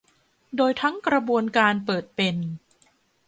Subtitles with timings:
[0.57, 2.35] โดยทั้งกระบวนการเปิดเป็น